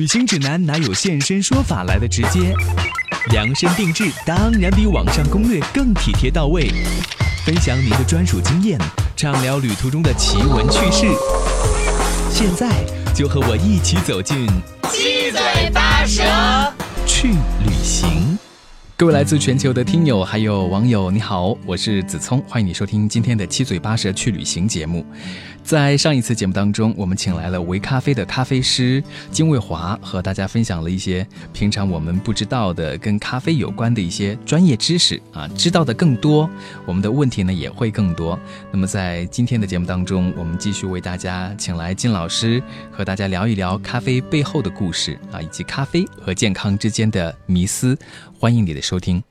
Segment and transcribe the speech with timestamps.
[0.00, 2.54] 旅行指南哪有现身说法来的直接？
[3.32, 6.72] 量身定制当然比网上攻略更体贴到位。
[7.44, 8.80] 分享您的专属经验，
[9.14, 11.06] 畅聊旅途中的奇闻趣事。
[12.30, 12.82] 现在
[13.14, 14.46] 就和我一起走进
[14.90, 16.22] 七嘴八舌
[17.04, 18.38] 去旅行。
[18.96, 25.04] 各位来自全球的听友还有网友，你好，我是子聪，欢迎你收听今天的七嘴八舌去旅行节目。
[25.62, 36.50] 在上一次节目当中，我们请来了维咖啡的咖啡师金卫华，和大家分享了一些平常我们不知道的跟咖啡有关的一些专业知识啊，知道的更多，
[36.84, 38.36] 我们的问题呢也会更多。
[38.72, 47.96] 那么在今天的节目当中，我们继续为大家请来金老师，和大家聊一聊咖啡背后的故事啊，以及咖啡和健康之间的迷思。
[48.38, 49.22] 欢迎你的收听。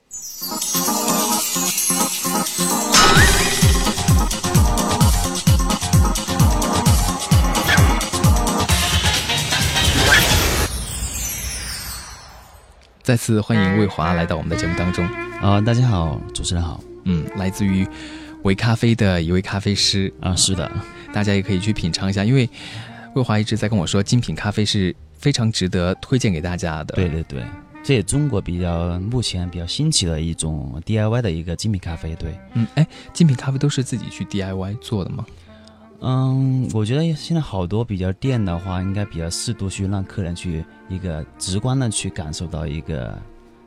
[13.09, 15.03] 再次欢迎魏华来到我们的节目当中。
[15.41, 16.79] 啊，大家好，主持人好。
[17.05, 17.83] 嗯，来自于
[18.43, 20.71] 维咖啡的一位咖啡师啊，是的，
[21.11, 22.47] 大家也可以去品尝一下，因为
[23.15, 26.93] 魏华一直在跟我说，精品咖啡是非常值得推荐给大家的。
[26.93, 27.43] 对对对，
[27.83, 32.15] 这也中国比较目前比较新奇的一种 DIY 的一个精品咖啡。
[32.15, 35.25] 对，嗯，哎，精品咖啡都是自己去 DIY 做的吗？
[36.01, 43.17] 嗯，我觉得现在好多比较店的话，应该比较适度去让客人去一个直观的去感受到一个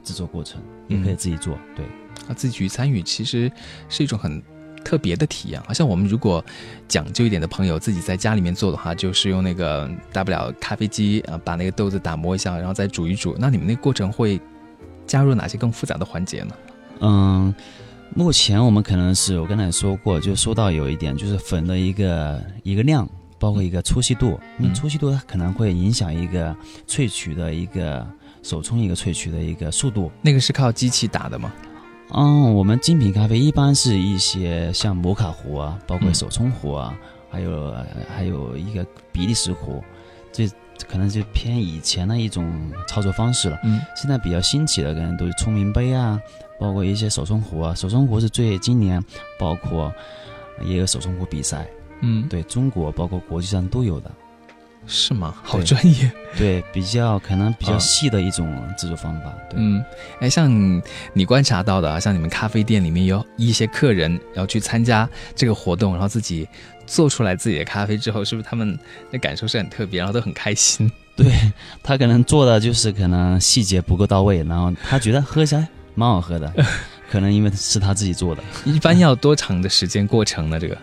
[0.02, 1.58] 制作过程，也可以自己做。
[1.76, 1.84] 对，
[2.26, 3.52] 啊，自己去参与其实
[3.90, 4.42] 是一种很
[4.82, 5.62] 特别的体验。
[5.64, 6.42] 好像我们如果
[6.88, 13.36] 讲究一点的朋友，自己在家里面做的话，就是用那个大不了咖啡机啊，把那个豆子打磨一下，然后再煮一煮。
[13.38, 14.40] 那你们那个过程会
[15.06, 16.54] 加入哪些更复杂的环节呢？
[17.00, 17.54] 嗯。
[18.14, 26.54] 目前我们可能是我刚才说过，就说到有一点，就是粉的一个一个量，包括一个粗细度，因为粗细度它可能会影响一个
[26.86, 28.06] 萃取的一个
[28.42, 30.10] 手冲一个萃取的一个速度。
[30.20, 31.52] 那个是靠机器打的吗？
[32.14, 36.94] 嗯，我们精品咖啡一般是一些像摩卡壶啊，包括手冲壶啊，
[37.30, 37.74] 还有
[38.14, 39.82] 还有一个比利时壶，
[40.30, 40.46] 这
[40.88, 43.58] 可能就偏以前的一种操作方式了。
[43.64, 46.20] 嗯，现在比较新奇的可能都是聪明杯啊。
[46.60, 49.02] 包括一些手冲壶啊，手冲壶是最今年，
[49.36, 49.92] 包括
[50.64, 51.66] 也有手冲壶比赛，
[52.02, 54.08] 嗯，对中国包括国际上都有的，
[54.86, 55.34] 是吗？
[55.42, 59.84] 好专业， 对，比较可能比较细的一种制作方法，嗯，
[60.20, 60.50] 哎，像
[61.12, 66.48] 你观察到的啊，像你们咖啡店里面有一些客人要去参加这个活动，然后自己
[66.86, 68.78] 做出来自己的咖啡之后，是不是他们
[69.10, 70.90] 的感受是很特别，然后都很开心？
[71.14, 71.30] 对
[71.82, 75.68] 他可能做的就是可能细节不够到位，然后他觉得喝起来。
[75.94, 76.50] 蛮好喝的，
[77.10, 78.42] 可能因为是他自己做的。
[78.64, 80.58] 一般要多长的时间过程呢？
[80.58, 80.78] 这个，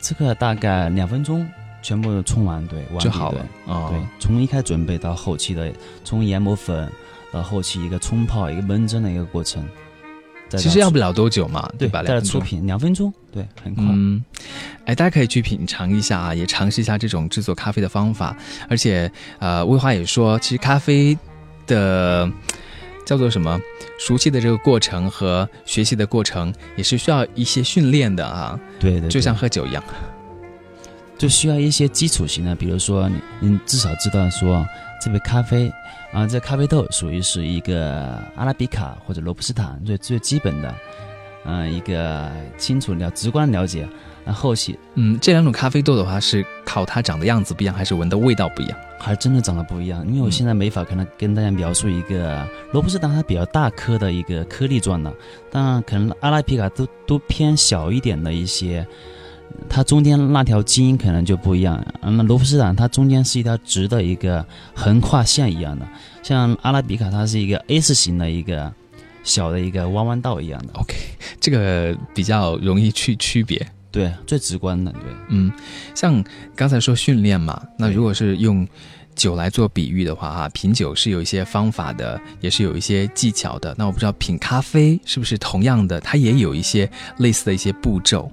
[0.00, 1.48] 这个大概两分钟，
[1.86, 3.46] 全部冲完，对，就好了。
[3.66, 6.90] 哦，对，从一开始准备到后期的，从研磨粉
[7.30, 9.64] 到后期一个冲泡、一个闷蒸的一个过程，
[10.50, 12.02] 其实要不了多久嘛，对吧？
[12.02, 13.84] 再出品两分钟，对，很快。
[13.86, 14.20] 嗯，
[14.84, 18.36] 哎，大家可以去品尝一下啊，也尝试一下这种制作咖啡的方法。
[18.68, 19.08] 而且，
[19.38, 21.16] 呃，魏华也说，其实咖啡
[21.68, 22.28] 的。
[23.04, 23.56] 叫做什么？
[24.00, 28.58] 熟悉的这个过程和学习的过程也是需要一些训练的啊。
[28.80, 29.84] 对对，就像喝酒一样，
[31.18, 34.66] 就需要一些基础型的，比如说你你至少知道说
[35.00, 35.72] 这杯咖啡
[36.12, 40.74] 啊，这咖啡豆属于是一个阿拉比卡或者罗布斯塔最最基本的，
[41.44, 43.88] 嗯，一个清楚了直观了解。
[44.28, 48.76] 那后期，嗯，这两种咖啡豆的话是靠它长的样子不一样，还是闻的味道不一样？
[48.98, 50.04] 还真的长得不一样。
[50.08, 55.14] 因为我现在没法可能跟大家描述一个罗布斯塔，它比较大颗的一个颗粒状的，
[55.48, 58.84] 当然可能阿拉比卡都都偏小一点的一些，
[59.68, 61.84] 它中间那条基因可能就不一样。
[62.02, 65.86] 那罗布斯坦它中间是一条直的一个横跨线一样的，
[66.22, 68.72] 像阿拉比卡它是一个 S 型的一个
[69.24, 70.72] 小的一个弯弯道一样的。
[70.74, 70.94] OK，
[71.40, 73.66] 这个比较容易去区别。
[73.92, 75.50] 对，最直观的，对，嗯，
[75.94, 76.22] 像
[76.54, 78.68] 刚才说训练嘛，那如果是用
[79.14, 83.74] 酒来做比喻的话，哈，品酒是有一些方法的，也是有一些技巧的。
[83.78, 88.30] 那我不知道品咖啡是不是同样的，它也有一些类似的一些步骤，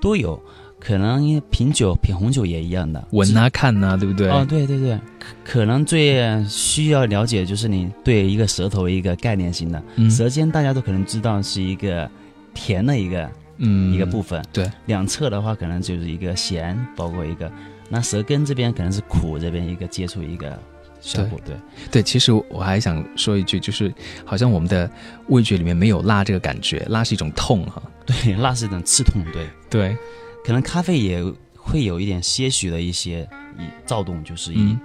[0.00, 0.40] 都有
[0.78, 1.22] 可能。
[1.24, 4.28] 因为品酒，品红酒也一样的，闻啊，看啊，对不对？
[4.30, 4.98] 哦，对对对，
[5.44, 12.10] 可能最需要了解就是你对一个舌头一个概念型的，舌尖大家都可能知道是一个
[12.54, 13.30] 甜的一个。
[13.58, 17.50] 嗯，一个部分对，两侧的话可能就是一个咸，包括一个
[17.88, 20.60] 那舌根这边可能是苦，这边一个接触一个
[21.00, 21.40] 效果。
[21.44, 21.56] 对
[21.90, 23.92] 对，其实我还想说一句，就是
[24.24, 24.90] 好像我们的
[25.28, 27.82] 味觉里面没有辣这个感觉，辣是一种痛哈。
[28.06, 29.24] 对，辣是一种刺痛。
[29.32, 29.96] 对对，
[30.44, 31.22] 可能咖啡也
[31.56, 33.28] 会有一点些许的一些
[33.58, 34.76] 一躁动，就是一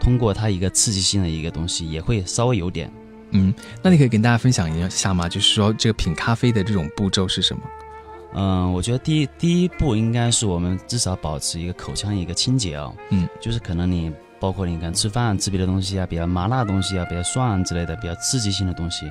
[0.00, 2.92] 通过它一个刺激性的一个东西，也会稍微有点。
[3.30, 3.52] 嗯，
[3.82, 5.28] 那你可以跟大家分享一下吗？
[5.28, 7.62] 就是说这个品咖啡的这种步骤是什么？
[8.34, 12.94] 嗯，我觉得第一第一步应该是我们至少保持一个口腔一个清洁哦。
[13.10, 19.06] 嗯，就是可能你包括你看吃饭吃别的东西啊，比较麻辣的东西啊，比较酸之类的，比较刺激性的东西，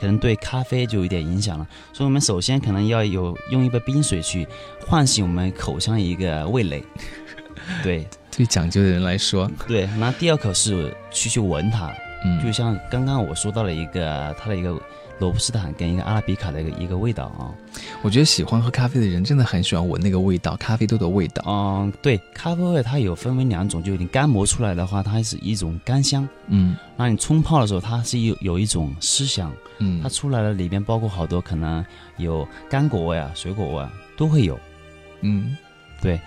[0.00, 1.66] 可能对咖啡就有点影响了。
[1.92, 4.46] 所以我们首先可能要有用一杯冰水去
[4.86, 6.82] 唤醒我们口腔一个味蕾。
[7.82, 8.06] 对，
[8.36, 9.86] 对讲究的人来说，对。
[9.98, 11.92] 那第二口是去去闻它，
[12.24, 14.74] 嗯，就像刚刚我说到了一个它的一个
[15.20, 17.54] 罗布斯坦跟一个阿拉比卡的一个一个味道啊。
[18.02, 21.44] 我觉得喜欢喝咖啡的人真的很喜欢闻那个味道，咖啡豆的味道。
[21.46, 30.00] 嗯，对，咖啡味它有分为两种，就你干磨出来的话，它是一种干香，嗯，那你冲泡的时候，它是有有一种湿香，嗯。
[30.02, 31.84] 它出来了里边包括好多可能
[32.16, 34.58] 有干果味啊、水果味啊都会有，
[35.20, 35.56] 嗯。
[36.00, 36.18] 对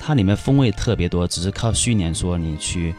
[0.00, 2.92] 它里面风味特别多，只是靠训练说你去，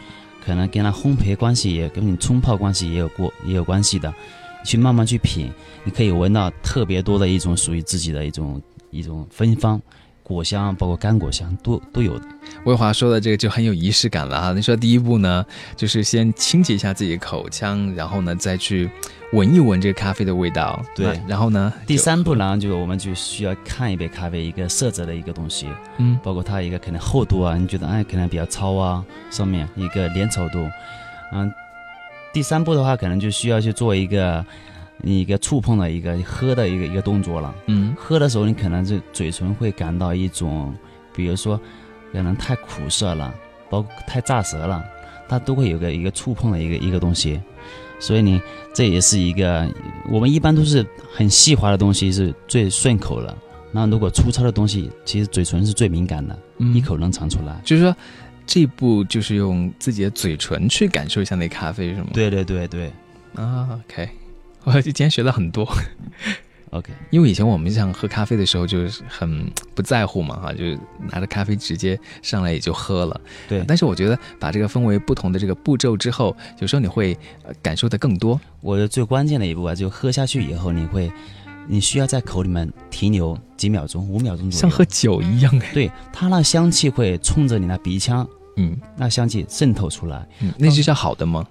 [0.44, 4.14] 可能跟它烘焙关系也跟你冲泡关系也有过也有关系的，
[4.66, 5.50] 去慢慢去品，
[5.86, 9.82] 你可以闻到特别多的一种属于自己的一种一种芬芳。
[10.28, 12.26] 果香，包括干果香，都都有的。
[12.64, 14.54] 魏华说的这个就很有仪式感了啊！
[14.54, 15.46] 你说第一步呢，
[15.76, 18.90] 就是先清洁一下自己的口腔，然后呢再去
[19.34, 20.84] 闻一闻这个咖啡的味道。
[20.96, 25.68] 对然后呢，第三步呢，就我们就需要看一杯咖啡一个色泽的一个东西，
[26.00, 30.68] 嗯包括它一个可能厚度啊，你觉得哎可能比较糙啊，上面一个粘稠度，
[31.34, 31.54] 嗯，
[32.36, 34.46] 第三步的话，可能就需要去做一个
[34.98, 37.56] 你一个触碰的一个喝的一个一个动作了。
[37.68, 40.76] 嗯喝的时候，你可能是嘴唇会感到一种，
[41.16, 41.58] 比如说
[42.12, 43.34] 可能太苦涩了，
[43.70, 44.84] 包括太炸舌了，
[45.30, 47.40] 它都会有个一个触碰的一个一个东西。
[48.02, 48.42] 所以你
[48.74, 49.66] 这也是一个，
[50.12, 53.34] 我们一般都是很细滑的东西是最顺口了。
[53.72, 57.62] 那如果粗糙的东西，其实嘴唇是最敏感的，嗯一口能尝出来。
[57.64, 57.96] 就是说
[58.46, 62.08] 这一步就是用自己的嘴唇去感受一下那咖啡，是吗？
[62.14, 62.92] 对对对对
[63.36, 64.10] 啊，OK，
[64.64, 65.68] 我今天学了很多。
[66.72, 70.78] ，OK，因为以前我们像喝咖啡的时候，就是很不在乎嘛，哈，就是
[71.12, 73.22] 拿着咖啡直接上来也就喝了。
[73.48, 73.64] 对。
[73.68, 78.40] 但是我觉得把这个分为不同的这个步骤之后，有时候你会呃感受的更多。
[78.62, 81.12] 我的最关键的一步啊，就喝下去以后，你会，
[81.68, 84.62] 你需要在口里面停留几秒钟，五秒钟左右。
[84.62, 85.72] 像喝酒一样哎。
[85.74, 90.28] 对它那香气会冲着你那鼻腔，嗯那香气渗透出来。
[90.42, 91.46] 嗯，那就叫好的吗？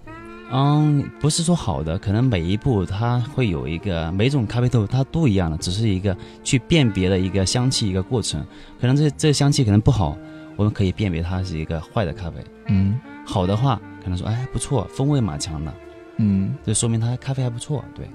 [0.53, 8.45] 嗯，不是说好的，可能每一步它会有一个每种咖啡豆它都一样的，只是一个去辨别的一个香气一个过程。
[8.81, 10.17] 可能这这香气可能不好，
[10.55, 12.37] 我们可以辨别它是一个坏的咖啡。
[12.67, 15.75] 嗯好的话，可能说哎不错，风味蛮强的，
[16.19, 17.83] 嗯，这说明它咖啡还不错。
[17.95, 18.07] 对，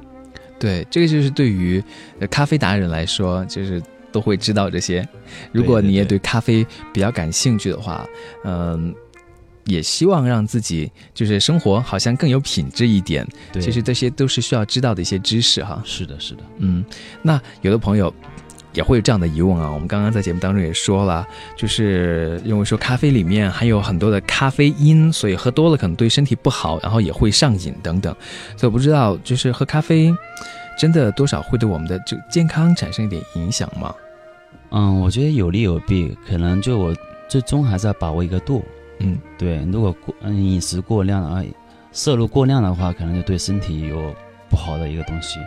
[0.59, 1.83] 对，这个就是对于
[2.19, 5.07] 呃咖啡达人来说，就是都会知道这些。
[5.51, 8.06] 如果你也对咖啡比较感兴趣的话，
[8.44, 8.94] 嗯。
[9.65, 15.79] 也希望让自己就是生活好像更有品质一点，对，其实这些都是需要知道的一些知识哈。
[15.85, 16.83] 是的，是的，嗯，
[17.21, 18.11] 那有的朋友
[18.73, 19.69] 也会有这样的疑问啊。
[19.69, 28.12] 我们刚刚在节目当中也说了，就是因为说咖啡里面含有很多的咖啡因，所以喝多了可能对身体不好，然后也会上瘾等等。
[28.57, 30.12] 所以我不知道，就是喝咖啡
[30.79, 33.93] 真的多少会对我们的这个健康产生一点影响吗？
[34.69, 36.95] 嗯，我觉得有利有弊，可能就我
[37.27, 38.63] 最终还是要把握一个度。
[38.99, 41.43] 嗯，对，如果过嗯饮食过量啊，
[41.91, 44.15] 摄入过量的话，可能就对身体有
[44.50, 45.38] 不好的一个东西，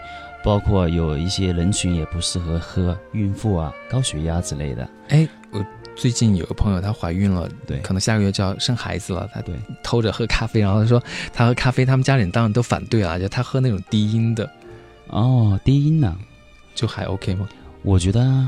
[0.44, 4.86] 包括有一些人群也不适合喝，孕妇啊、高血压之类的。
[5.08, 5.64] 哎，我
[5.96, 14.50] 最近有个朋友她怀孕了，对可能下个月就要生孩子了，她对，偷着喝咖啡，然后她说她喝咖啡，他们家里人当然都反对啊，就她喝那种低因的，
[15.12, 16.16] 哦，低音呢，
[16.74, 17.48] 就还 OK 吗？
[17.82, 18.46] 我觉得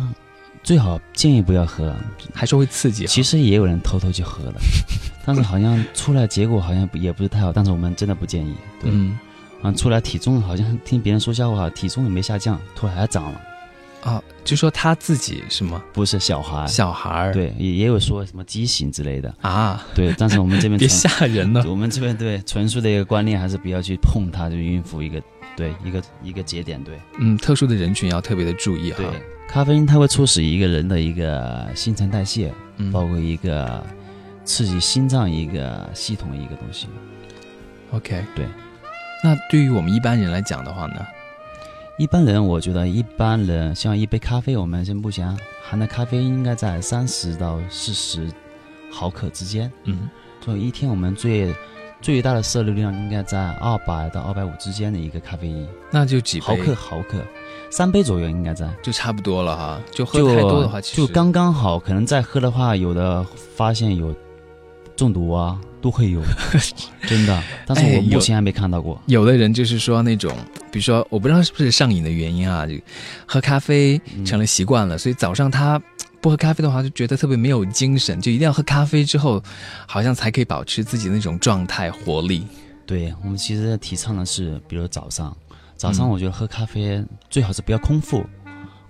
[0.62, 1.94] 最好建议不要喝。
[2.35, 3.09] 还是会刺激哈？
[3.12, 4.54] 其实也有人偷偷去喝了，
[5.26, 8.54] 但是好像出来结果好像不也不是太好，但是我们真的不建议。
[8.80, 9.18] 对，嗯
[9.62, 13.40] 啊，出来体重好像听别人说笑话，体重也没下降，突然还涨了，
[14.04, 15.82] 啊，就说他自己是吗？
[15.92, 16.66] 不是小孩。
[16.66, 21.64] 小孩儿对，也也有说什么畸形之类的，啊，对， 但是我们这边别吓人了。
[21.66, 25.23] 我们这边对纯属的一个观念，还是不要去碰它，就孕妇一个
[25.56, 28.99] 对一个一个节点，对嗯，特殊的人群要特别的注意哈。
[28.99, 29.06] 对，
[29.49, 33.82] 咖啡因它会促使一个人的一个新陈代谢，嗯，包括一个
[34.44, 36.88] 刺激心脏一个系统的一个东西。
[37.92, 38.46] OK，对。
[39.23, 40.96] 那对于我们一般人来讲的话呢？
[41.96, 48.28] 一般人，我觉得一般人像一杯咖啡，我们现目前含的咖啡因应该在三十到四十
[48.90, 50.08] 毫克之间，嗯
[50.44, 51.54] 所以一天我们最
[52.02, 57.18] 最大的摄入量应该在二百到二百五之间的一个咖啡因，那就几毫克毫克，
[57.70, 58.68] 三杯左右应该在。
[58.82, 59.80] 就差不多了哈。
[59.92, 63.24] 就喝太多的话，其实就刚刚好，可能再喝的话，有的
[63.54, 64.12] 发现有
[64.96, 66.22] 中毒啊都会有，
[67.06, 67.42] 真的。
[67.66, 69.00] 但是我目前还没看到过。
[69.06, 70.32] 有的人就是说那种，
[70.70, 72.74] 比如说我不知道是不是上瘾的原因啊，就
[73.26, 75.80] 喝咖啡成了习惯了，所以早上他
[76.20, 79.42] 不喝咖啡的话，就觉得特别没有精神，就一定要喝咖啡之后，
[79.86, 82.46] 好像才可以保持自己那种状态活力。
[82.86, 85.36] 对我们其实提倡的是，比如早上，
[85.76, 88.24] 早上嗯我觉得喝咖啡最好是不要空腹，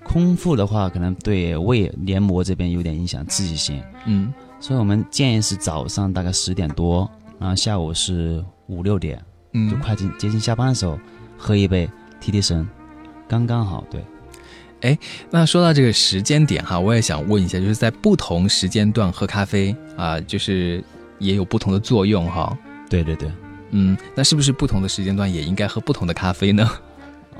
[0.04, 3.82] 空腹的话可能对胃黏膜这边有点影响，刺激性。
[4.06, 4.32] 嗯
[4.64, 7.06] 所以我们建议是早上大概十点多，
[7.38, 10.99] 然后下午是五六点，嗯就嗯，快近接近下班的时候
[11.37, 11.87] 喝一杯
[12.18, 12.66] 提提神，
[13.28, 13.85] 刚刚好。
[13.90, 14.02] 对，
[14.80, 14.99] 哎
[15.30, 20.83] 那说到这个时间点哈，我也想问一下，就是在不同时间段喝咖啡啊、就是
[21.18, 22.56] 也有不同的作用哈。
[22.88, 23.30] 对对对，
[23.73, 26.66] 嗯，那是不是不同的时间段也应该喝不同的咖啡呢？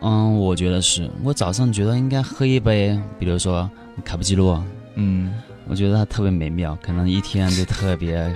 [0.03, 3.71] 嗯，我觉得是我早上觉得应该喝一杯，比如说
[4.05, 4.63] 卡布奇诺，
[4.97, 5.33] 嗯，
[5.67, 8.33] 我觉得它特别美妙，可能一天就特别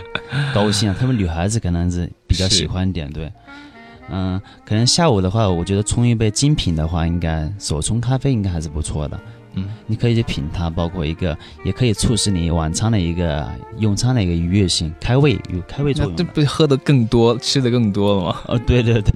[0.54, 3.30] 高兴， 特别女孩子可能是比较喜欢点，对。
[4.10, 9.20] 嗯，可能下午的话，我觉得冲一杯精品的话，应该手冲咖啡应该还是不错的。
[9.52, 16.24] 嗯，你可以去品它，包括一个，也可以促使你晚餐的一个用餐的一个愉悦性，开胃有开胃作那这。
[16.24, 18.40] 不是喝的更多，吃的更多了吗？
[18.46, 19.12] 哦，对对对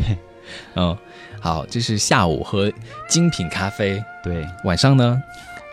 [0.75, 0.95] 嗯，
[1.41, 2.71] 好，这是下午喝
[3.09, 5.19] 精品咖啡，对，晚上呢？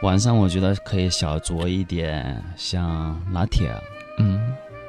[0.01, 3.69] 晚上我觉得可以小酌一点，像拿铁，
[4.17, 4.39] 嗯，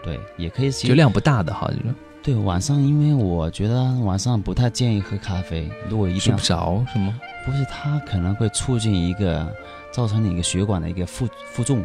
[0.05, 1.95] 对，也可以就量不大的哈，就是。
[2.23, 7.19] 对，晚上因为我觉得晚上不太建议喝咖啡，如果一定睡不着是吗？
[7.47, 9.50] 不是它可能会促进一个
[9.90, 11.83] 造成你一个血管的一个负负重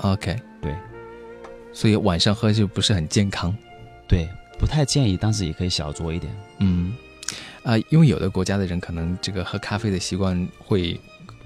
[0.00, 0.74] ，OK，对，
[1.72, 3.56] 所以晚上喝就不是很健康。
[4.08, 4.28] 对，
[4.58, 6.30] 不太建议，但是也可以小酌一点。
[6.58, 6.92] 嗯，
[7.62, 11.00] 啊、因为有的国家的人可能这个喝咖啡的习惯会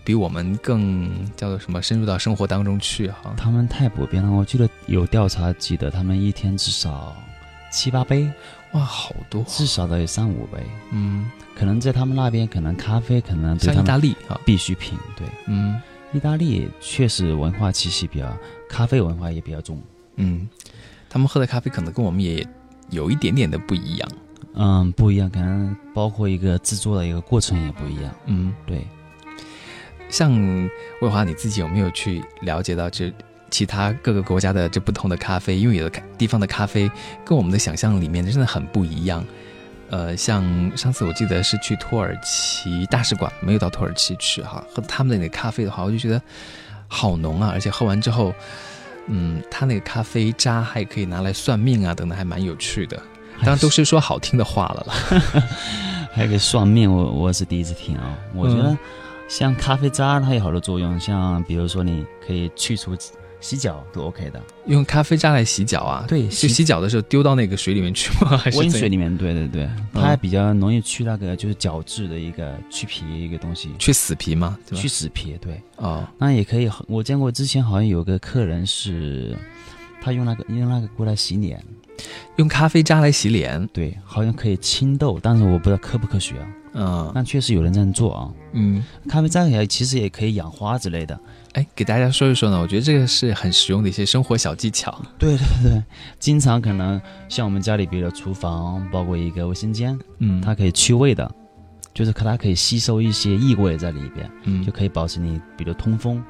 [0.06, 3.34] 比我们更叫做什么深入到生活当中去哈。
[3.36, 7.16] 他们太普遍了，我记得有调查记得他们一天至少
[7.72, 8.30] 七八杯，
[8.70, 10.60] 哇，好多，至少得有三五杯。
[10.92, 14.96] 嗯，可能在他们那边，可能咖啡可能对像意大利啊，必需品。
[15.16, 15.82] 对，嗯
[16.12, 18.32] 意大利确实文化气息比较，
[18.68, 19.82] 咖啡文化也比较重。
[20.14, 20.48] 嗯，
[21.10, 22.46] 他们喝的咖啡可能跟我们也
[22.90, 24.08] 有一点点的不一样。
[24.54, 28.14] 嗯，不一样，可能包括一个制作的一个过程也不一样。
[28.26, 28.86] 嗯，对，
[30.08, 30.70] 像
[31.00, 33.12] 魏华，你自己有没有去了解到这
[33.50, 35.56] 其他各个国家的这不同的咖啡？
[35.56, 36.90] 因为有的地方的咖啡
[37.24, 39.24] 跟我们的想象里面真的很不一样。
[39.88, 40.42] 呃，像
[40.76, 46.20] 上次我记得是去土耳其大使馆，没有到土耳其去哈，喝他们的那个咖啡的话，我就觉得
[46.88, 48.34] 好浓啊，而且喝完之后，
[49.06, 53.00] 嗯，他那个咖啡渣还可以拿来算命啊，等等，还蛮有趣的。
[53.40, 55.42] 当然都是说好听的话了啦。
[56.12, 58.78] 还有个算命，我我是第一次听啊、 我觉得嗯
[59.28, 62.96] 像咖啡渣，它有好多作用，像比如说你可以去除
[63.40, 66.04] 洗脚都 OK 的，用咖啡渣来洗脚啊？
[66.08, 68.36] 对就洗脚的时候丢到那个水里面去吗？
[68.36, 74.58] 还是温水里面，对对对，它还比较容易去那个就是角质的一个去皮一个东西，去死皮吗？
[74.66, 74.88] 对吧去？
[74.88, 75.60] 死皮，对。
[75.76, 79.36] 哦，那也可以，我见过之前好像有个客人是，
[80.00, 81.62] 他用那个用那个过来洗脸，
[82.36, 86.46] 用咖啡渣来洗脸，对，好像可以清痘，但是我不知道科不科学啊。
[86.78, 88.30] 嗯但确实有人这样做啊。
[88.52, 91.18] 嗯，咖啡渣也其实也可以养花之类的。
[91.54, 95.02] 哎，给大家说一说呢，我觉得这个是很实用的一些生活小技巧。
[95.16, 95.82] 对对对，
[96.18, 97.00] 经常可能
[97.30, 101.34] 像我们家里，比如厨房，包括一个卫生间，嗯，它可以去味的，
[101.94, 106.22] 就是它可以吸收一些异味在里边，嗯就可以保持你比如通风，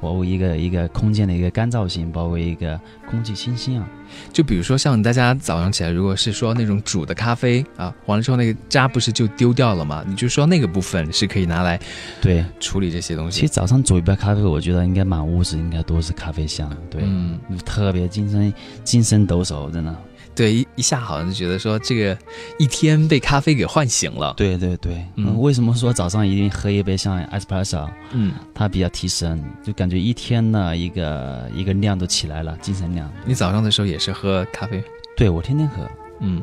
[0.00, 3.88] 包括一个一个空间的一个干燥性，包括一个空气清新啊。
[4.32, 10.04] 就比如说像大家早上起来，如果是说那种煮的咖啡啊，完了之后那个渣不是就丢掉了吗？
[10.06, 11.78] 你就说那个部分是可以拿来
[12.20, 13.40] 对，处理这些东西。
[13.40, 18.52] 其实早上煮一杯咖啡，我觉得应该满屋子应该都是咖啡香，对，嗯，特别精神
[18.82, 19.96] 精神抖擞，真的。
[20.34, 22.16] 对，一一下好像就觉得说这个
[22.58, 24.32] 一天被咖啡给唤醒了。
[24.36, 27.88] 对对对，嗯嗯，为什么说早上一定喝一杯像 espresso？
[28.12, 33.10] 嗯，它比较提神，就感觉一天的一个一个量都起来了，精神量。
[33.24, 34.82] 你早上的时候也是喝咖啡？
[35.16, 35.86] 对我天天喝，
[36.20, 36.42] 嗯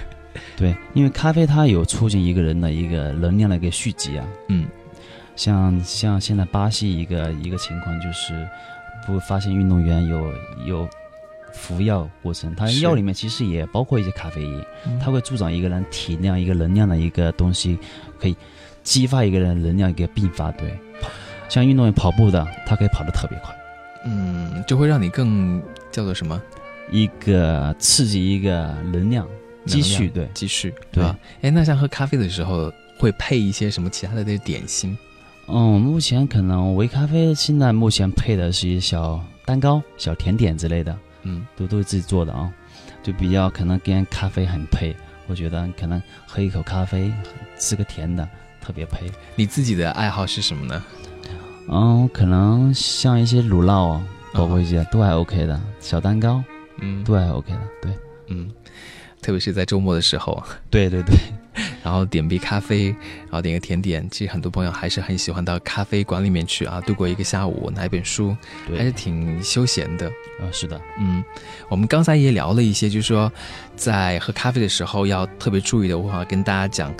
[0.56, 4.26] 对，因为咖啡它有促进一个人的一个能量的一个蓄积啊。
[4.48, 4.66] 嗯
[5.36, 8.46] 像像现在巴西一个一个情况就是，
[9.06, 10.32] 不发现运动员有
[10.66, 10.88] 有
[11.58, 17.76] 服药过程，它药里面其实也包括一些咖啡因，嗯它会助长一个人体量、一个能量的一个东西，
[18.18, 18.36] 可以
[18.82, 20.50] 激发一个人能量一个并发。
[20.52, 20.72] 对，
[21.48, 23.54] 像运动员跑步的，他可以跑得特别快。
[24.06, 25.60] 嗯，就会让你更
[25.90, 26.40] 叫做什么
[26.90, 29.26] 一个刺激一个能量
[29.66, 31.18] 积蓄，对积蓄，对吧？
[31.42, 34.96] 哎，那像喝咖啡的时候会配一些什么其他的这点心？
[35.48, 40.96] 嗯，目前可能微咖啡现在目前配的是一些小蛋糕、小甜点之类的，
[41.28, 42.50] 嗯都都是自己做的啊。
[43.02, 44.94] 就比较可能跟咖啡很配。
[45.26, 47.12] 我觉得可能喝一口咖啡，
[47.58, 48.26] 吃个甜的
[48.62, 49.10] 特别配。
[49.36, 50.82] 你自己的爱好是什么呢？
[51.68, 56.42] 嗯，可能像一些乳酪啊，包括一些都还 OK 的，小蛋糕，
[56.78, 57.92] 嗯，都还 OK 的，对，
[58.28, 58.50] 嗯，
[59.20, 61.14] 特别是在周末的时候， 对对对，
[61.82, 68.36] 然后点杯咖啡，然后点个甜点，其实很多朋友还是很喜欢到咖啡馆里面去啊，度过一个下午，拿一本书，
[68.76, 70.06] 还是挺休闲的。
[70.40, 71.22] 啊，是的，嗯，
[71.68, 73.30] 我们刚才也聊了一些，就是说
[73.74, 76.94] 在喝咖啡的时候要特别注意的，我好像跟大家讲。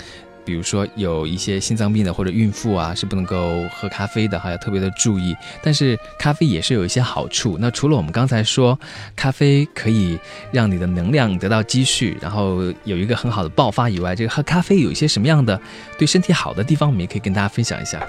[0.49, 5.37] 比如说有一些心脏病的或者孕妇啊，是不能够喝咖啡的，还要特别的注意。
[5.63, 7.59] 但是咖啡也是有一些好处。
[7.61, 8.79] 那除了我们刚才说
[9.15, 10.19] 咖啡可以
[10.51, 15.61] 让你的能量得到积蓄，然后有一个很好的爆发以外，这个喝咖啡有一些什么样的
[15.99, 18.09] 对身体好的地方，我们也可以跟大家分享一下。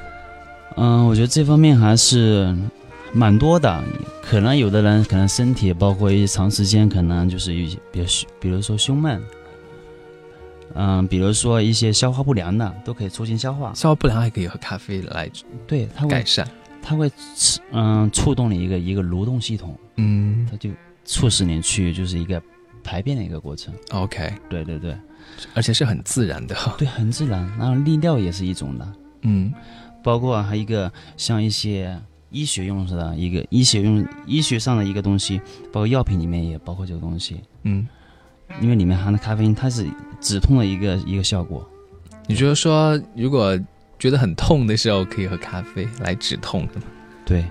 [0.78, 2.56] 嗯，我觉得这方面还是
[3.12, 3.84] 蛮多的。
[4.24, 8.06] 可能有的人可能身体包括一些长时间可能就是一些比如
[8.40, 9.22] 比如说胸闷。
[10.76, 13.74] 嗯，比如说一些消化不良的，都可以促进消化。
[13.74, 15.30] 消化不良还可以喝咖啡来
[15.66, 16.48] 对它改善，
[16.82, 17.12] 它会
[17.72, 20.70] 嗯触动你一个一个蠕动系统，嗯，它就
[21.06, 22.42] 促使你去就是一个
[22.84, 23.74] 排便的一个过程。
[23.92, 24.96] OK，对对对，
[25.54, 27.42] 而且是很自然的，对，很自然。
[27.58, 29.54] 然后利尿也是一种的，嗯，
[30.04, 32.00] 包括还一个像一些
[32.30, 35.42] 医学用的一个医学用医学上的一个东西，
[35.74, 37.88] 包括药品里面也包括这个东西，嗯。
[38.62, 39.88] 因为里面含的咖啡因，它是
[40.20, 41.68] 止痛的一个一个效果。
[42.28, 43.58] 你就是说，如果
[43.98, 46.84] 觉得很痛的时候，可以喝咖啡来止痛的吗？
[47.26, 47.46] 对，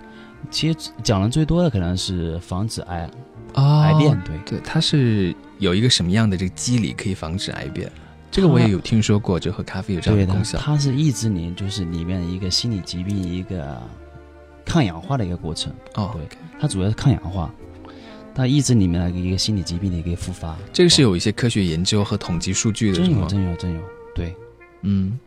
[0.51, 3.11] 其实讲的最多的可能是防止癌，
[3.55, 4.21] 哦，癌变。
[4.25, 7.91] 对对，它是有一个什么样的这个机理可以防止癌变？
[8.31, 10.59] 这个我也有听说过，就喝咖啡有这样的功效。
[10.59, 13.81] 它是抑制你就是里面一个心理疾病一个
[14.65, 15.73] 抗氧化的一个过程。
[15.95, 16.29] 哦，对，
[16.61, 17.51] 它主要是抗氧化。
[18.39, 23.83] 它抑制里面的一个心理疾病的一个复发，这个是有一些科学研究和统计数据的，真有真有真有。
[24.15, 24.33] 对，
[24.83, 25.19] 嗯，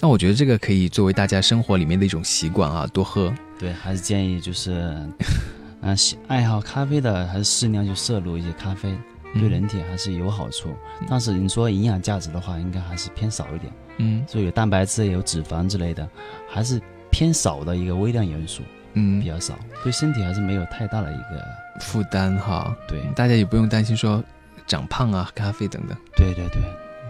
[0.00, 3.32] 那我觉得这个可以作为大家生活里面的一种习惯啊，多喝。
[3.60, 4.72] 对，还是建议就是，
[5.80, 5.94] 啊，
[6.26, 8.92] 爱好咖啡的还是适量去摄入一些咖啡，
[9.34, 10.70] 对人体还是有好处。
[11.08, 13.72] 但是你说营养价值的话，应该还是偏少一点。
[13.98, 16.08] 嗯，所以有蛋白质、有脂肪之类的，
[16.48, 18.64] 还是偏少的一个微量元素。
[18.94, 21.44] 嗯，比较少，对身体还是没有太大的一个
[21.80, 22.76] 负担哈。
[22.88, 24.22] 对，大家也不用担心说
[24.66, 25.96] 长胖啊、咖啡等等。
[26.16, 26.62] 对对对，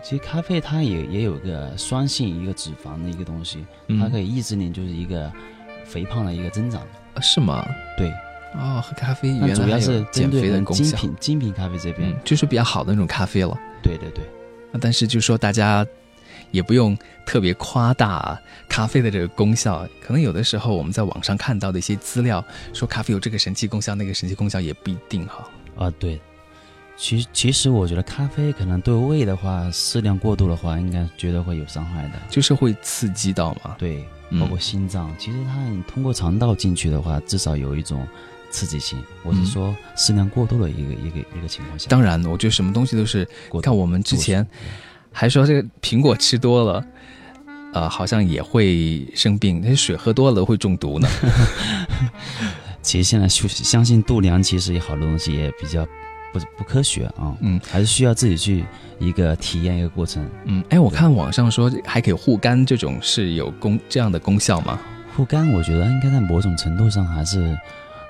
[0.03, 3.65] 其实咖啡它也也有个酸性一个脂肪的一个东西，
[4.01, 5.33] 它可以抑制你就是一个
[5.85, 6.83] 肥胖的一个增长。
[7.21, 7.67] 是吗？
[7.97, 8.13] 对。
[8.55, 10.85] 哦，喝咖啡那主要是减肥的功效。
[10.85, 13.57] 精品精品咖啡这边就是比较好的那种咖啡了。
[13.83, 14.25] 对对对。
[14.81, 15.87] 但是就说大家。
[16.51, 16.97] 也不用
[17.27, 25.49] 特别夸大咖啡的这个功效，可能有的时候我们在网上看到的一些资料，说咖啡有这个神奇功效，那个神奇功效也不一定哈。
[25.77, 26.21] 啊，对，
[26.97, 33.77] 其其实我觉得咖啡可能对胃的话，适量过度的话，应该觉得会有伤害的，就是会刺激到嘛。
[33.79, 34.05] 对，
[34.41, 38.07] 包括心脏，其实它通过肠道进去的话，至少有一种
[38.51, 39.01] 刺激性。
[39.23, 41.89] 我是说适量过度的一个一个一个情况下。
[41.89, 43.29] 当然，我觉得什么东西都是
[43.63, 44.47] 看我们之前。
[45.13, 46.85] 还说这个苹果吃多了，
[47.73, 49.61] 呃，好像也会生病。
[49.61, 51.09] 那水喝多了会中毒呢。
[52.83, 55.85] 其实现在相信度量，其实有好多东西也比较
[56.33, 57.37] 不不科学啊。
[57.41, 58.65] 嗯，还是需要自己去
[58.99, 60.25] 一个体验一个过程。
[60.45, 64.79] 嗯，哎，我看网上说还可以护肝，这种是有功这样的功效吗？
[65.17, 67.59] 护肝，我觉得应该在某种程度上还是，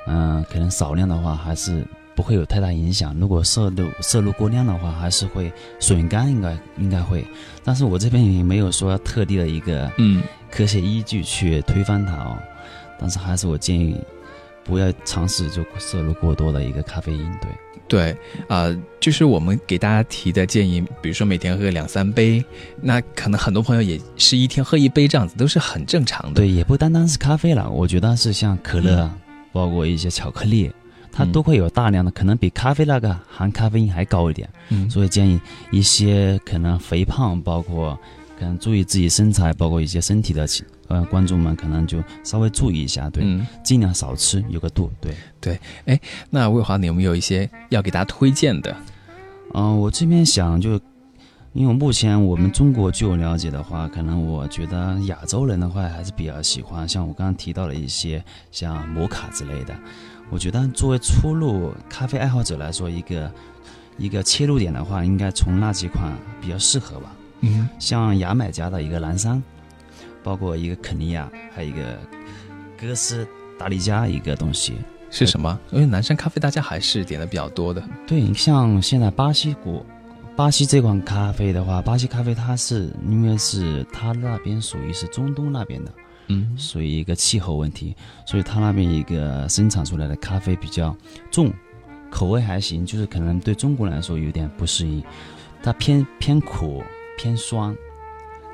[0.06, 1.84] 嗯，可能少量的话还是。
[2.18, 3.16] 不会有太大影响。
[3.20, 7.24] 如果摄入摄入过量的话，还是会损肝，应该应该会。
[7.62, 12.37] 但是我这边也没有说特地的一个嗯科学依据去推翻它哦。
[12.98, 13.96] 但是还是我建议
[14.64, 17.24] 不要尝试就摄入过多的一个咖啡因。
[17.40, 17.50] 对
[17.87, 18.16] 对
[18.48, 22.44] 啊，就是我们给大家提的建议，比如说每天喝两三杯，
[22.83, 26.40] 那可能很多朋友也是一天喝一杯这样子，都是很正常的。
[26.40, 29.09] 对，也不单单是咖啡了，我觉得是像可乐，
[29.52, 30.72] 包括一些巧克力。
[31.18, 35.40] 它都会有大量的，可能比咖啡那个含咖啡因还高一点，嗯，所以建议
[35.72, 37.98] 一些可能肥胖，包括
[38.38, 40.46] 可能注意自己身材，包括一些身体的
[40.87, 43.24] 呃观众们，可能就稍微注意一下，对，
[43.64, 45.12] 尽量少吃，有个度，对。
[45.40, 45.59] 对。
[45.87, 46.00] 哎，
[46.31, 48.76] 那魏华，你有没有一些要给大家推荐的？
[49.54, 50.81] 嗯，我这边想就，
[51.54, 59.74] 因为目前我们中国据我了解的话，可能我觉得亚洲人的话还是比较喜欢像我刚刚提到的一些像摩卡之类的。
[60.30, 63.32] 我觉得作为初入咖啡爱好者来说，一个
[63.96, 67.12] 一个切入点的话，应该从那几款比较适合吧。
[67.40, 69.42] 嗯，像牙买加的一个蓝山，
[70.22, 71.98] 包括一个肯尼亚，还有一个
[72.78, 73.26] 哥斯
[73.58, 74.74] 达黎加一个东西，
[75.11, 75.58] 是什么？
[75.72, 77.82] 因为南山咖啡大家还是点的比较多的。
[78.06, 79.84] 对，像现在巴西果，
[80.38, 85.92] 巴西这款咖啡的话，巴西咖啡它是因为是它那边属于是中东那边的，
[86.29, 87.92] 嗯，属于一个气候问题，
[88.24, 90.96] 所以它那边一个生产出来的咖啡比较
[91.29, 91.53] 重，
[92.09, 95.03] 口味还行，就是可能对中国人来说有点不适应，
[95.61, 96.85] 它偏偏苦
[97.16, 97.74] 偏酸，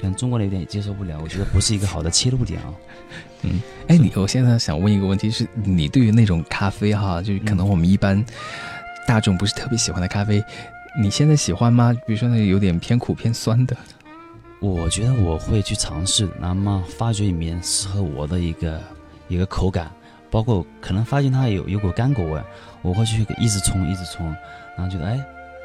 [0.00, 2.72] 可能中国人有点接受不了，我觉得不是一个好的切入点啊。
[3.44, 8.24] 嗯，哎，你我现在想问一个问题，是你对于那种咖啡哈，就是可能我们一般
[9.06, 10.42] 大众不是特别喜欢的咖啡，
[10.96, 11.92] 你现在喜欢吗？
[12.06, 13.76] 比如说那有点偏苦偏酸的，
[14.60, 18.80] 我觉得我会去尝试，那么发掘里面适合我的一个
[19.26, 19.90] 一个口感，
[20.30, 22.40] 包括可能发现它有有股干果味，
[22.82, 24.24] 我会去一直冲一直冲，
[24.76, 25.20] 然后觉得哎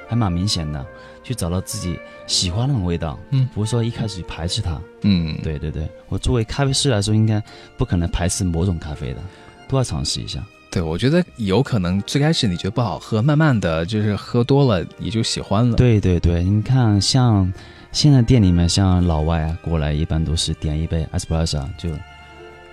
[0.07, 0.83] 还蛮明显的，
[1.23, 3.47] 去找到自己喜欢那种味道，嗯。
[3.53, 4.81] 不是说一开始去排斥它。
[5.03, 7.39] 嗯，对对对，我作为咖啡师来说，应该
[7.77, 9.21] 不可能排斥某种咖啡的，
[9.67, 10.43] 都要尝试一下。
[10.71, 17.51] 对，我觉得有可能最开始你觉得不好喝，慢慢的就是喝多了也就喜欢了。，对对对，你看像
[17.91, 21.89] 现在店里面，像老外啊过来，一般都是点一杯 espresso 就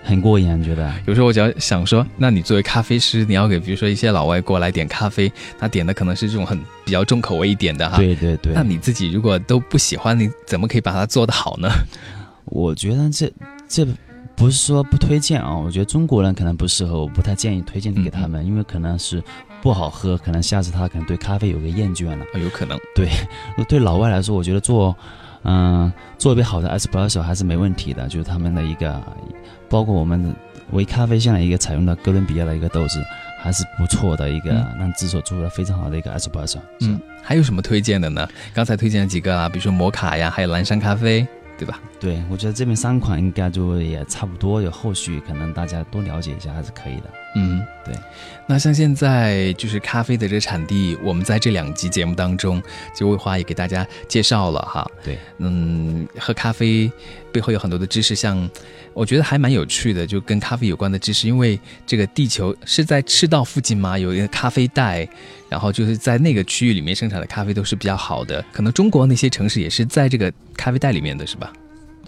[0.03, 0.93] 很过瘾，觉得。
[1.07, 7.97] 有时候我只要想说，那你作为咖啡师，你要给比如说一些老外过来点咖啡，他点的可能是这种很比较重口味一点的哈。。
[7.97, 11.67] 对对对，那你自己如果都不喜欢，你怎么可以把它做得好呢？
[12.45, 13.29] 我觉得这
[13.67, 13.85] 这
[14.37, 19.21] 不是说不推荐啊，我觉得中国人可能不适合，我不太建议推荐给他们，因为可能是
[19.63, 22.23] 不好喝，可能下次他可能对咖啡有个厌倦了。
[22.33, 22.77] 哦有可能。
[22.95, 23.09] 对
[23.67, 24.95] 对老外来说，我觉得做
[25.41, 29.01] 嗯做一杯好的 espresso 还是没问题的，就是他们的一个，
[29.67, 30.35] 包括我们
[30.71, 33.03] 微咖啡现在一个采用的哥伦比亚的一个豆子，
[33.41, 36.59] 还是不错的一个，嗯让制作出了非常好的一个 espresso。
[36.81, 38.27] 嗯，还有什么推荐的呢？
[38.53, 41.25] 刚才推荐了几个啊，比如说摩卡呀，还有蓝山咖啡，
[41.57, 41.79] 对吧？
[41.99, 47.03] 对，我觉得这边三款应该就也差不多，有后续可能大家多了解一下还是可以的。
[47.35, 47.95] 嗯，对。
[48.47, 52.61] 那像现在就是咖啡的这个产地，我们在这两集节目当中，
[52.95, 54.89] 就魏华也给大家介绍了哈。
[55.03, 56.91] 对，嗯，喝咖啡
[57.31, 58.49] 背后有很多的知识，像
[58.93, 61.27] 我觉得还蛮有趣的，就跟咖啡有关的知识。
[61.27, 65.07] 因为这个地球是在赤道附近嘛，有一个咖啡带，
[65.49, 68.43] 然后就是在那个区域里面生产的咖啡都是比较好的。
[68.51, 71.53] 可能中国那些城市也是在这个咖啡带里面的是吧？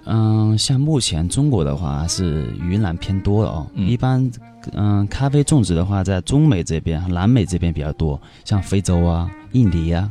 [0.06, 4.32] 嗯，像目前中国的话是云南偏多的哦，嗯一般
[4.74, 10.10] 嗯咖啡种植的话在中美这边、南美这边比较多，像非洲啊、印尼啊，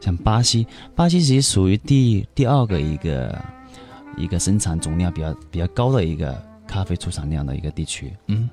[0.00, 3.38] 像巴西，巴西其实属于第第二个一个
[4.16, 8.12] 一个生产总量比较比较高的一个咖啡出产量的一个地区。
[8.26, 8.50] 嗯，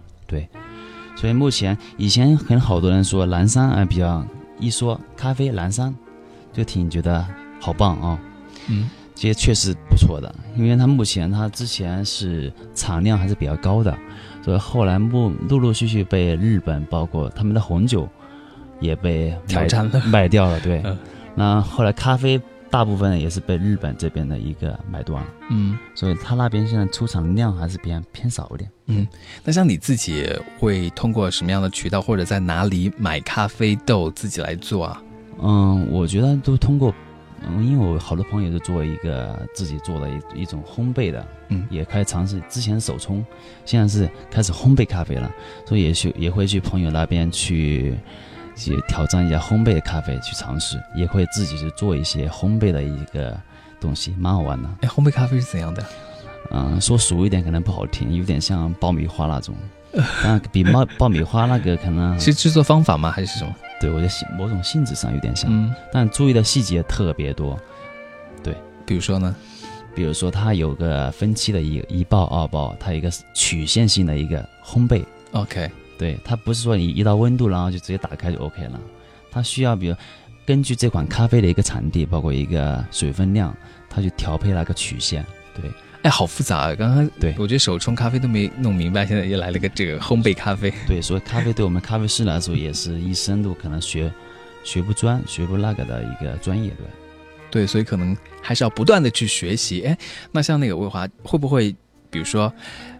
[1.17, 4.23] 所以目前以前很好多人说蓝山啊、比较
[4.60, 5.93] 一说咖啡蓝山，
[6.53, 7.25] 就挺觉得
[7.60, 8.19] 好棒啊、
[8.69, 13.97] 嗯，这些确实不错的，因为它目前它之前是产量还是比较高的，
[14.43, 18.08] 所以后来陆陆陆续续被日本包括他们的红酒
[18.80, 19.99] 也被卖挑战了。
[20.06, 20.82] 卖掉了，对。
[20.86, 20.95] 嗯。
[21.34, 25.77] 那后来咖啡大部分也是被日本这边的一个买断了，嗯。
[25.95, 28.69] 所以他那边现在出厂量还是偏偏少一点。
[28.88, 29.08] 嗯，
[29.43, 35.01] 那像你自己会通过什么样的渠道，或者在哪里买咖啡豆自己来做啊？
[35.41, 36.93] 嗯，我觉得都通过，
[37.47, 42.41] 嗯，因为我好多朋友是做一个自己做的一一种烘焙的，嗯也开始尝试。
[42.49, 43.25] 之前手冲，
[43.65, 45.32] 现在是开始烘焙咖啡了，
[45.65, 47.95] 所以也去也会去朋友那边去
[48.57, 53.39] 去挑战一下烘焙的咖啡，去尝试，也会自己去做一些烘焙的一个
[53.79, 54.67] 东西，蛮好玩的。
[54.81, 55.85] 哎，烘焙咖啡是怎样的？
[56.51, 59.55] 嗯，说俗一点可能不好听，有点像爆米花那种，
[60.23, 63.11] 但比爆爆米花那个可能 是制作方法吗？
[63.11, 63.53] 还是什么？
[63.79, 65.51] 对我觉得性某种性质上有点像。
[65.51, 67.59] 嗯，但注意的细节特别多，
[68.41, 69.35] 对比如说呢？
[69.93, 78.79] 比如说它有个分期的一一爆二爆，它有一个曲线性的一个烘焙，OK，对，它不是说你一到温度然后就直接打开就 OK 了，
[79.31, 79.95] 它需要比如
[80.45, 83.55] 根据这款咖啡的一个产地，包括一个水分量，
[83.89, 85.25] 它去调配那个曲线，
[85.60, 85.71] 对
[86.03, 86.75] 哎，好复杂啊！
[86.75, 90.71] 刚刚对我觉得手冲咖啡都没弄明白，现在又来了个这个烘焙咖啡。
[90.88, 94.10] 对，所以咖啡对我们咖啡师来说也是一生都可能学
[94.63, 96.86] 学不专、学不那个的一个专业，对。
[97.49, 99.81] 对，所以可能还是要不断的去学习。
[99.81, 99.97] 哎，
[100.31, 101.75] 那像那个魏华会不会，
[102.09, 102.51] 比如说，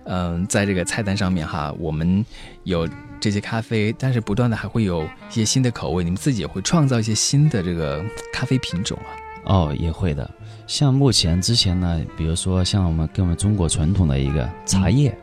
[0.06, 2.26] 嗯、在这个菜单上面哈，我们
[2.64, 2.88] 有
[3.20, 9.10] 这些咖啡，但是不断的还会有一些新的口味，你们自己也会创造一些新的这个咖啡品种啊。
[9.46, 10.30] 哦，也会的。
[10.68, 15.18] 像目前之前呢，比如说像我们跟我们中国传统的一个茶叶，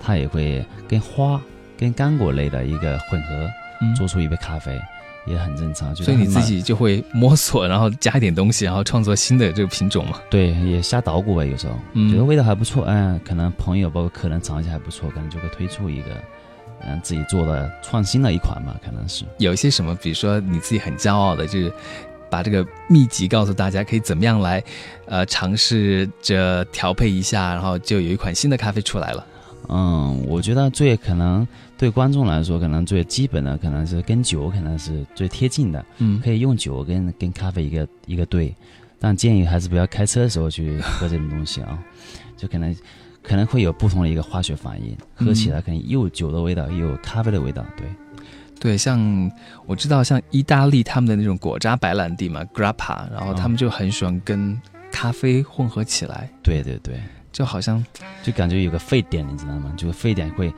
[0.00, 1.40] 它也会跟花、
[1.76, 3.48] 跟干果类的一个混合，
[3.80, 4.76] 嗯做出一杯咖啡，
[5.28, 5.94] 也很正常。
[5.94, 10.20] 所以你自己就会摸索，然后加一点东西，然后创作新的这个品种嘛。
[10.30, 16.10] 对也瞎捣鼓吧，有时候、嗯觉得味道还不错，嗯，可能朋友包括客人尝一下还不错，可能就会推出一个
[16.80, 21.72] 嗯，自己做的创新的一款吧，可能是有一些什么，比如说你自己很骄傲的，就是
[22.30, 24.62] 把这个秘籍告诉大家，可以怎么样来，
[25.06, 29.26] 呃，尝试着调配一下，然后就有一款新的咖啡出来了。
[29.68, 36.20] 嗯，我觉得最可能对观众来说，可能最基本的可能是跟酒可能是最贴近的，嗯。
[36.20, 38.54] 可以用酒跟跟咖啡一个一个兑，
[38.98, 41.78] 但建议还是不要开车的时候去喝这种东西啊，
[42.36, 42.74] 就可能
[43.22, 47.86] 可能会有不同的一个化学反应，喝起来可能又有酒的味道，又有咖啡的味道，对。
[48.60, 49.30] 对，像
[49.66, 57.00] 我知道，像意大利他们的那种果渣白兰地嘛，grappa，然后他们就很喜欢跟咖啡混合起来，对对对，
[57.32, 57.84] 就好像
[58.22, 59.72] 就感觉有个沸点，你知道吗？
[59.76, 60.52] 就沸点会，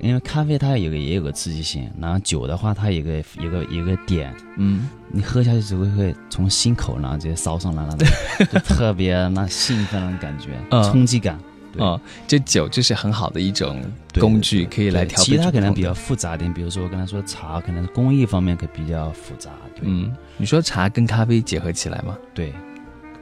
[0.00, 8.08] 因为咖啡它有个也有个刺激性，然后酒的话它有个有个有个点，嗯，你喝下去只会会从心口然后直接烧上来那种，
[8.52, 11.38] 就特别那兴奋那种感觉， 嗯冲击感。
[11.72, 13.82] 对哦，这酒就是很好的一种
[14.18, 15.22] 工具，可以来调。
[15.22, 19.50] 其他可能比较复杂一点，比如说我刚才说茶，可能工艺方面可比较复杂。
[19.74, 22.16] 对，嗯，你说茶跟咖啡结合起来吗？
[22.32, 22.50] 对，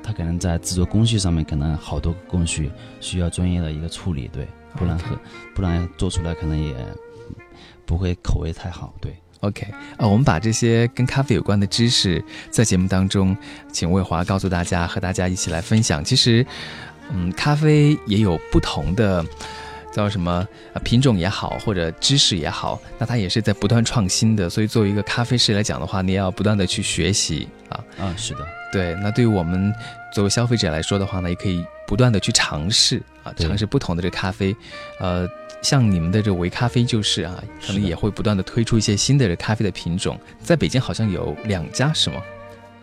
[0.04, 5.18] 它可能在制作工序上面可能好多工序需要专业的一个处理，对，不然喝
[5.54, 6.74] 不然做出来可能也
[7.86, 8.92] 不会口味太好。
[9.00, 13.34] 对，OK，呃，我们把这些跟咖啡有关的知识在节目当中，
[13.72, 16.04] 请魏华告诉大家，和大家一起来分享。
[16.04, 16.44] 其实，
[17.10, 19.24] 嗯，咖啡也有不同的
[19.90, 24.50] 叫什么呃品种也好，或者知识也好，那它也是在不断创新的。
[24.50, 27.84] 所以，作为一个咖啡师来讲的话，你也要不断的去学习啊。
[27.98, 29.72] 啊，是的，对，那对于我们
[30.12, 34.52] 作为消费者来说的话呢，也可以不断的去尝试啊，尝试不同的这个咖啡，
[34.98, 35.28] 呃，
[35.62, 42.20] 像你们的这个维咖啡就是啊，可能也会不断的推出一些新的这咖啡的品种，在北京好像有两家是吗？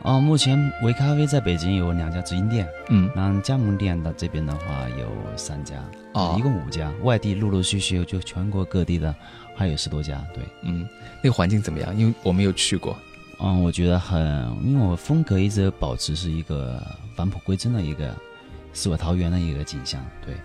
[0.04, 5.76] 哦，目前维咖啡在北京有两家直营店，嗯，然后加盟店的这边的话有三家，
[6.14, 9.14] 哦一共五家，外地陆陆续续就全国各地的
[9.58, 10.42] 还有十多家，对。
[10.62, 10.88] 嗯，
[11.22, 11.94] 那个环境怎么样？
[11.98, 12.98] 因为我没有去过。
[13.44, 14.22] 嗯，我觉得很，
[14.64, 16.82] 因为我风格一直保持是一个
[17.16, 18.16] 返璞归真的一个
[18.74, 20.36] 世外桃源的一个景象，对，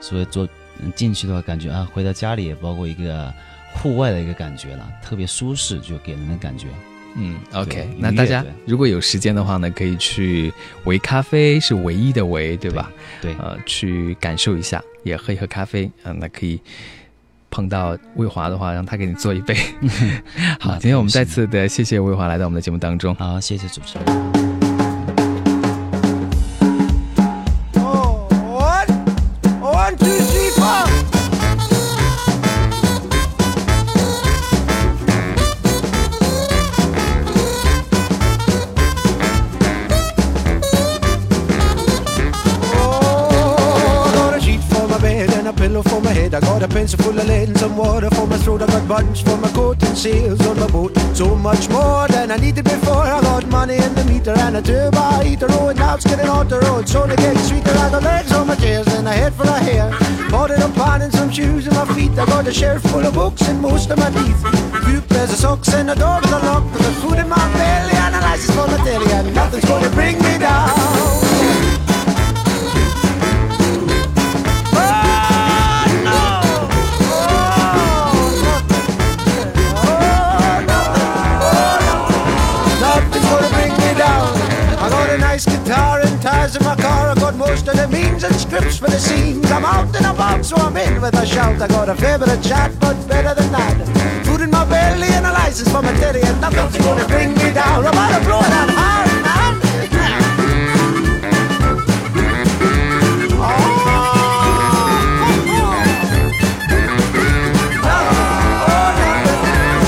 [0.00, 0.46] 所以做
[0.80, 3.32] 嗯进去的话，感觉啊，回到家里也包括一个
[3.74, 6.68] 户外的一个感觉了，特别舒适，就给人的感觉。
[7.14, 10.50] 嗯，OK，那大家如果有时间的话呢，可以去
[10.84, 12.90] 维咖啡，是唯一的唯，对吧？
[13.20, 16.58] 对，呃，去感受一下，也喝一喝咖啡，嗯、那可以
[17.52, 19.54] 碰到魏华的话，让他给你做一杯。
[20.58, 23.14] 好，今天我们再次的谢谢魏华来到我们的节目当中。
[23.14, 24.41] 好，谢谢主持人。
[48.92, 50.92] Buttons for my coat and sails on my boat.
[51.14, 53.04] So much more than I needed before.
[53.16, 55.46] I got money in the meter and a turbo heater.
[55.56, 56.86] Oh, and now it's getting on the road.
[56.86, 57.70] So they get sweeter.
[57.84, 59.88] I got legs on my chairs and a head full of hair.
[60.30, 62.12] Bought it up on and some shoes in my feet.
[62.18, 64.40] I got a shelf full of books and most of my teeth.
[64.84, 66.64] Few pairs of socks and a door with a lock.
[66.74, 69.10] I got food in my belly and a license for my telly.
[69.12, 70.31] And nothing's gonna bring me
[88.22, 89.50] means and scripts for the scenes.
[89.50, 91.60] I'm out and about, so I'm in with a shout.
[91.60, 94.26] I got a fair bit chat, but better than that.
[94.26, 97.52] Food in my belly and a license for my teddy, and nothing's gonna bring me
[97.52, 97.86] down.
[97.86, 99.52] I'm out of blow that hard, man.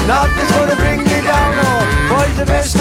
[0.07, 2.77] Nothing's gonna bring me down, oh, boys, the best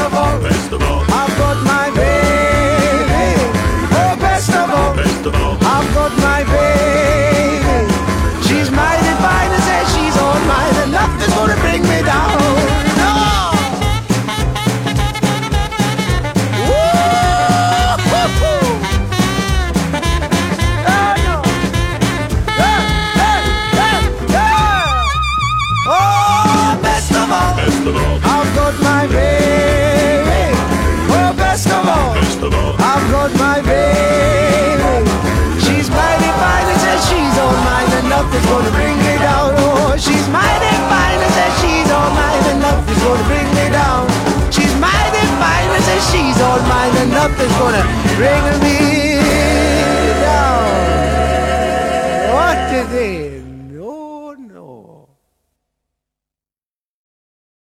[48.15, 48.72] Bring me.